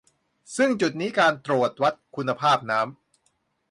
[0.55, 2.99] ซึ่งจุดนี้การตรวจวัดคุณภาพน้ำ